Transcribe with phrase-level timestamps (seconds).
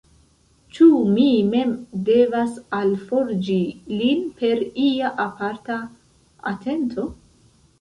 [0.75, 0.85] Ĉu
[1.17, 1.73] mi mem
[2.07, 3.59] devas alforĝi
[3.99, 5.79] lin per ia aparta
[6.55, 7.07] atento?